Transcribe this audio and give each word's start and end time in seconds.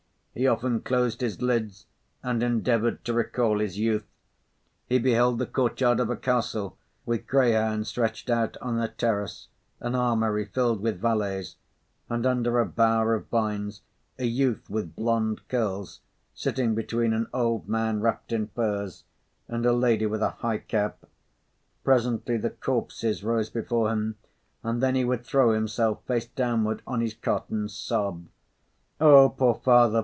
He 0.33 0.47
often 0.47 0.79
closed 0.79 1.19
his 1.19 1.41
lids 1.41 1.87
and 2.23 2.41
endeavored 2.41 3.03
to 3.03 3.11
recall 3.13 3.59
his 3.59 3.77
youth; 3.77 4.07
he 4.87 4.97
beheld 4.97 5.39
the 5.39 5.45
courtyard 5.45 5.99
of 5.99 6.09
a 6.09 6.15
castle, 6.15 6.77
with 7.05 7.27
greyhounds 7.27 7.89
stretched 7.89 8.29
out 8.29 8.55
on 8.61 8.79
a 8.79 8.87
terrace, 8.87 9.49
an 9.81 9.93
armoury 9.93 10.45
filled 10.45 10.81
with 10.81 11.01
valets, 11.01 11.57
and 12.07 12.25
under 12.25 12.59
a 12.61 12.65
bower 12.65 13.13
of 13.13 13.27
vines 13.27 13.81
a 14.17 14.23
youth 14.25 14.69
with 14.69 14.95
blond 14.95 15.45
curls, 15.49 15.99
sitting 16.33 16.75
between 16.75 17.11
an 17.11 17.27
old 17.33 17.67
man 17.67 17.99
wrapped 17.99 18.31
in 18.31 18.47
furs 18.55 19.03
and 19.49 19.65
a 19.65 19.73
lady 19.73 20.05
with 20.05 20.21
a 20.21 20.29
high 20.29 20.59
cap; 20.59 21.03
presently 21.83 22.37
the 22.37 22.49
corpses 22.51 23.21
rose 23.21 23.49
before 23.49 23.89
him, 23.91 24.15
and 24.63 24.81
then 24.81 24.95
he 24.95 25.03
would 25.03 25.25
throw 25.25 25.51
himself 25.51 25.99
face 26.05 26.27
downward 26.27 26.81
on 26.87 27.01
his 27.01 27.13
cot 27.13 27.49
and 27.49 27.69
sob: 27.69 28.27
"Oh! 29.01 29.27
poor 29.27 29.55
father! 29.55 29.99